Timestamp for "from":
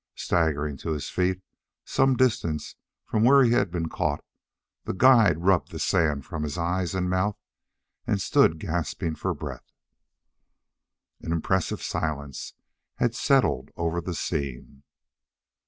3.05-3.23, 6.25-6.41